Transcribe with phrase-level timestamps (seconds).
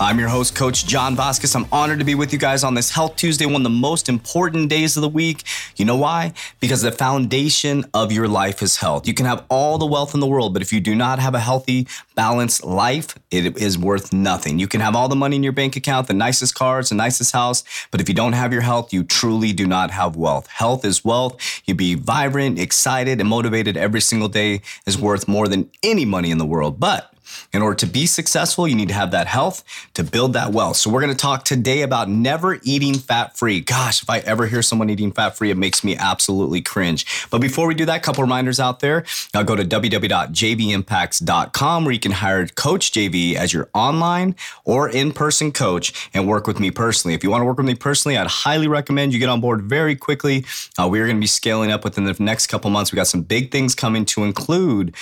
[0.00, 1.56] I'm your host, Coach John Vasquez.
[1.56, 4.08] I'm honored to be with you guys on this Health Tuesday, one of the most
[4.08, 5.42] important days of the week.
[5.74, 6.34] You know why?
[6.60, 9.08] Because the foundation of your life is health.
[9.08, 11.34] You can have all the wealth in the world, but if you do not have
[11.34, 14.60] a healthy, balanced life, it is worth nothing.
[14.60, 17.32] You can have all the money in your bank account, the nicest cars, the nicest
[17.32, 20.46] house, but if you don't have your health, you truly do not have wealth.
[20.46, 21.40] Health is wealth.
[21.66, 26.30] You be vibrant, excited, and motivated every single day is worth more than any money
[26.30, 26.78] in the world.
[26.78, 27.12] But
[27.52, 29.62] in order to be successful, you need to have that health
[29.94, 30.76] to build that wealth.
[30.76, 33.60] So, we're going to talk today about never eating fat free.
[33.60, 37.06] Gosh, if I ever hear someone eating fat free, it makes me absolutely cringe.
[37.30, 39.04] But before we do that, couple reminders out there.
[39.34, 44.34] Now go to www.jvimpacts.com where you can hire Coach JV as your online
[44.64, 47.12] or in person coach and work with me personally.
[47.14, 49.60] If you want to work with me personally, I'd highly recommend you get on board
[49.62, 50.46] very quickly.
[50.78, 52.92] Uh, we are going to be scaling up within the next couple months.
[52.92, 54.94] We got some big things coming to include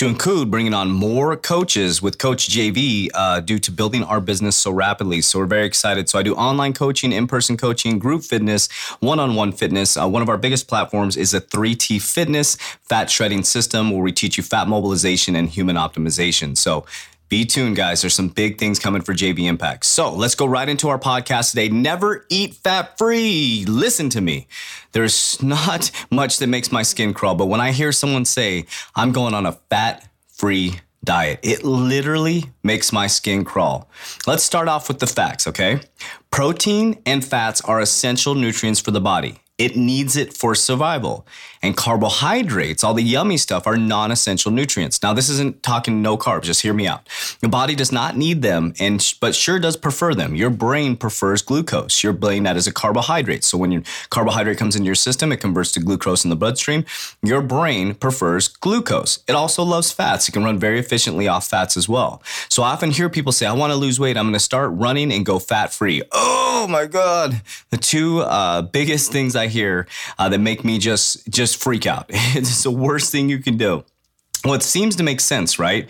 [0.00, 4.56] to include bringing on more coaches with Coach JV uh, due to building our business
[4.56, 5.20] so rapidly.
[5.20, 6.08] So we're very excited.
[6.08, 8.70] So I do online coaching, in person coaching, group fitness,
[9.00, 9.98] one on one fitness.
[9.98, 12.56] Uh, one of our biggest platforms is a 3T fitness
[12.88, 16.56] fat shredding system where we teach you fat mobilization and human optimization.
[16.56, 16.86] So
[17.30, 18.02] be tuned, guys.
[18.02, 19.86] There's some big things coming for JV Impact.
[19.86, 21.68] So let's go right into our podcast today.
[21.68, 23.64] Never eat fat free.
[23.68, 24.48] Listen to me.
[24.92, 29.12] There's not much that makes my skin crawl, but when I hear someone say, I'm
[29.12, 33.88] going on a fat free diet, it literally makes my skin crawl.
[34.26, 35.80] Let's start off with the facts, okay?
[36.32, 39.38] Protein and fats are essential nutrients for the body.
[39.60, 41.26] It needs it for survival.
[41.62, 45.02] And carbohydrates, all the yummy stuff, are non essential nutrients.
[45.02, 47.06] Now, this isn't talking no carbs, just hear me out.
[47.42, 50.34] Your body does not need them, and but sure does prefer them.
[50.34, 52.02] Your brain prefers glucose.
[52.02, 53.44] Your brain, that is a carbohydrate.
[53.44, 56.86] So when your carbohydrate comes into your system, it converts to glucose in the bloodstream.
[57.22, 59.22] Your brain prefers glucose.
[59.28, 60.26] It also loves fats.
[60.26, 62.22] It can run very efficiently off fats as well.
[62.48, 64.16] So I often hear people say, I want to lose weight.
[64.16, 66.02] I'm going to start running and go fat free.
[66.12, 67.42] Oh my God.
[67.68, 69.86] The two uh, biggest things I hear
[70.18, 72.06] uh, that make me just, just just freak out.
[72.36, 73.84] It's the worst thing you can do.
[74.44, 75.88] Well, it seems to make sense, right?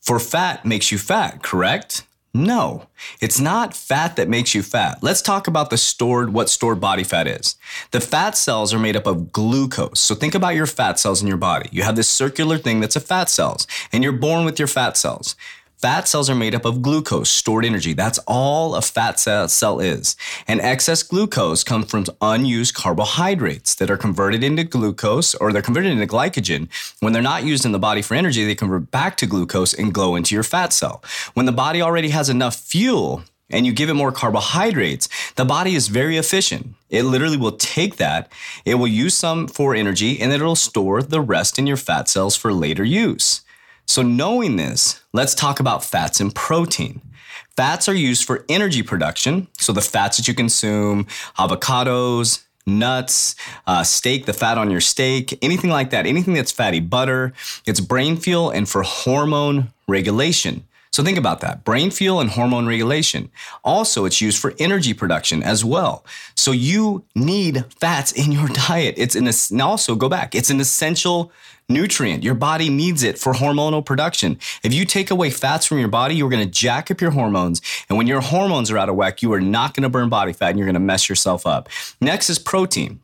[0.00, 2.04] For fat makes you fat, correct?
[2.34, 2.86] No,
[3.20, 4.98] it's not fat that makes you fat.
[5.02, 7.56] Let's talk about the stored, what stored body fat is.
[7.90, 9.98] The fat cells are made up of glucose.
[9.98, 11.68] So think about your fat cells in your body.
[11.72, 14.96] You have this circular thing that's a fat cells, and you're born with your fat
[14.96, 15.36] cells.
[15.80, 17.92] Fat cells are made up of glucose, stored energy.
[17.92, 20.16] That's all a fat cell is.
[20.48, 25.92] And excess glucose comes from unused carbohydrates that are converted into glucose or they're converted
[25.92, 26.68] into glycogen.
[26.98, 29.94] When they're not used in the body for energy, they convert back to glucose and
[29.94, 31.00] glow into your fat cell.
[31.34, 35.74] When the body already has enough fuel, and you give it more carbohydrates, the body
[35.74, 36.74] is very efficient.
[36.90, 38.30] It literally will take that,
[38.64, 42.34] it will use some for energy, and it'll store the rest in your fat cells
[42.36, 43.42] for later use.
[43.88, 47.00] So, knowing this, let's talk about fats and protein.
[47.56, 49.48] Fats are used for energy production.
[49.56, 51.06] So, the fats that you consume,
[51.38, 53.34] avocados, nuts,
[53.66, 57.32] uh, steak, the fat on your steak, anything like that, anything that's fatty, butter,
[57.66, 60.64] it's brain fuel and for hormone regulation.
[60.98, 63.30] So think about that brain fuel and hormone regulation.
[63.62, 66.04] Also, it's used for energy production as well.
[66.34, 68.96] So you need fats in your diet.
[68.96, 71.30] It's an, and also go back, it's an essential
[71.68, 72.24] nutrient.
[72.24, 74.40] Your body needs it for hormonal production.
[74.64, 77.62] If you take away fats from your body, you're going to jack up your hormones.
[77.88, 80.32] And when your hormones are out of whack, you are not going to burn body
[80.32, 81.68] fat and you're going to mess yourself up.
[82.00, 82.98] Next is protein.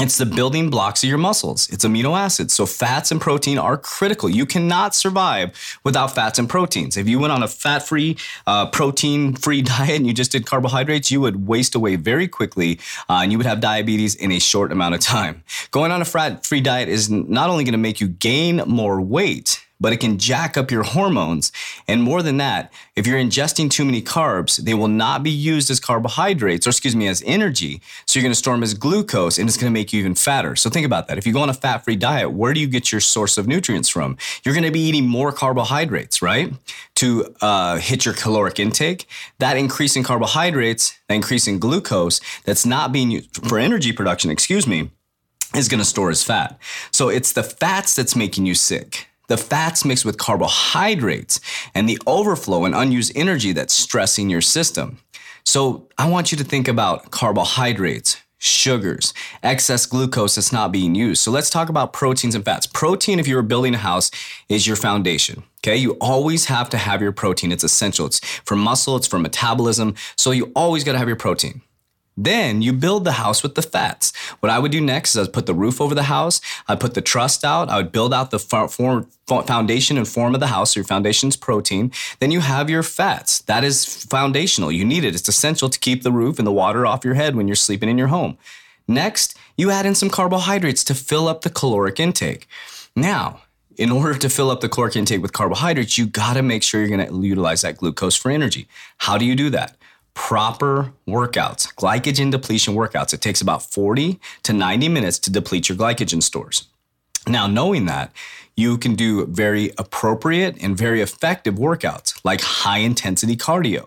[0.00, 1.68] It's the building blocks of your muscles.
[1.70, 2.54] It's amino acids.
[2.54, 4.28] So fats and protein are critical.
[4.28, 5.50] You cannot survive
[5.82, 6.96] without fats and proteins.
[6.96, 8.16] If you went on a fat-free,
[8.46, 13.20] uh, protein-free diet and you just did carbohydrates, you would waste away very quickly, uh,
[13.22, 15.42] and you would have diabetes in a short amount of time.
[15.72, 19.67] Going on a fat-free diet is not only going to make you gain more weight,
[19.80, 21.52] but it can jack up your hormones.
[21.86, 25.70] And more than that, if you're ingesting too many carbs, they will not be used
[25.70, 27.80] as carbohydrates, or excuse me, as energy.
[28.06, 30.14] So you're going to store them as glucose, and it's going to make you even
[30.14, 30.56] fatter.
[30.56, 31.18] So think about that.
[31.18, 33.46] If you go on a fat free diet, where do you get your source of
[33.46, 34.16] nutrients from?
[34.44, 36.52] You're going to be eating more carbohydrates, right?
[36.96, 39.06] To uh, hit your caloric intake.
[39.38, 44.30] That increase in carbohydrates, that increase in glucose that's not being used for energy production,
[44.30, 44.90] excuse me,
[45.54, 46.58] is going to store as fat.
[46.92, 51.40] So it's the fats that's making you sick the fats mixed with carbohydrates,
[51.74, 54.98] and the overflow and unused energy that's stressing your system.
[55.44, 58.16] So I want you to think about carbohydrates.
[58.38, 61.22] sugars, excess glucose that's not being used.
[61.22, 62.66] So let's talk about proteins and fats.
[62.66, 64.10] Protein, if you were building a house,
[64.48, 65.42] is your foundation.
[65.60, 67.50] Okay, you always have to have your protein.
[67.50, 68.06] It's essential.
[68.06, 69.94] It's for muscle, it's for metabolism.
[70.16, 71.62] So you always got to have your protein.
[72.20, 74.12] Then you build the house with the fats.
[74.40, 76.40] What I would do next is I'd put the roof over the house.
[76.66, 77.68] I'd put the truss out.
[77.68, 80.74] I would build out the form, foundation and form of the house.
[80.74, 81.92] So your foundation's protein.
[82.18, 83.42] Then you have your fats.
[83.42, 84.72] That is foundational.
[84.72, 85.14] You need it.
[85.14, 87.88] It's essential to keep the roof and the water off your head when you're sleeping
[87.88, 88.36] in your home.
[88.88, 92.48] Next, you add in some carbohydrates to fill up the caloric intake.
[92.96, 93.42] Now,
[93.76, 96.84] in order to fill up the caloric intake with carbohydrates, you got to make sure
[96.84, 98.66] you're to utilize that glucose for energy.
[98.96, 99.76] How do you do that?
[100.18, 103.14] Proper workouts, glycogen depletion workouts.
[103.14, 106.66] It takes about 40 to 90 minutes to deplete your glycogen stores.
[107.28, 108.12] Now, knowing that,
[108.56, 113.86] you can do very appropriate and very effective workouts like high intensity cardio,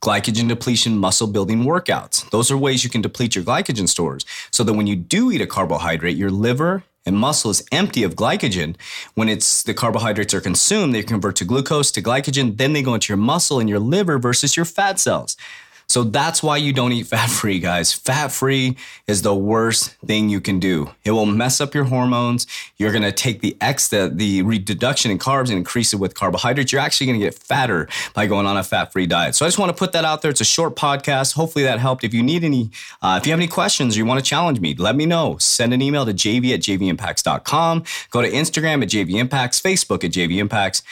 [0.00, 2.30] glycogen depletion muscle building workouts.
[2.30, 5.40] Those are ways you can deplete your glycogen stores so that when you do eat
[5.40, 8.76] a carbohydrate, your liver and muscle is empty of glycogen.
[9.14, 12.94] When it's the carbohydrates are consumed, they convert to glucose to glycogen, then they go
[12.94, 15.36] into your muscle and your liver versus your fat cells.
[15.86, 17.92] So that's why you don't eat fat free, guys.
[17.92, 18.76] Fat free
[19.06, 20.90] is the worst thing you can do.
[21.04, 22.46] It will mess up your hormones.
[22.76, 26.72] You're to take the X, the, the reduction in carbs and increase it with carbohydrates.
[26.72, 29.34] You're actually to get fatter by going on a fat free diet.
[29.34, 30.30] So I just want to put that out there.
[30.30, 31.34] It's a short podcast.
[31.34, 32.04] Hopefully that helped.
[32.04, 32.70] If you need any,
[33.02, 35.36] uh, if you have any questions or you want to challenge me, let me know.
[35.38, 37.84] Send an email to jv at jvimpacts.com.
[38.10, 40.82] Go to Instagram at jvimpacts, Facebook at jvimpacts.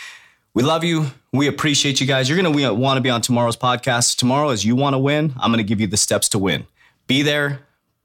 [0.54, 1.06] We love you.
[1.32, 2.28] We appreciate you guys.
[2.28, 4.16] You're going to want to be on tomorrow's podcast.
[4.16, 6.66] Tomorrow, as you want to win, I'm going to give you the steps to win.
[7.06, 7.60] Be there,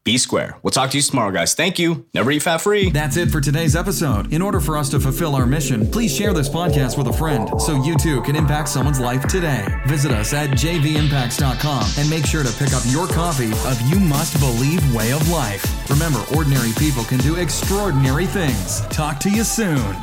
[0.05, 0.57] be square.
[0.63, 1.53] We'll talk to you tomorrow, guys.
[1.53, 2.05] Thank you.
[2.13, 2.89] Never eat fat free.
[2.89, 4.31] That's it for today's episode.
[4.31, 7.49] In order for us to fulfill our mission, please share this podcast with a friend
[7.59, 9.65] so you too can impact someone's life today.
[9.85, 14.39] Visit us at jvimpacts.com and make sure to pick up your copy of You Must
[14.39, 15.89] Believe Way of Life.
[15.89, 18.79] Remember, ordinary people can do extraordinary things.
[18.87, 19.93] Talk to you soon.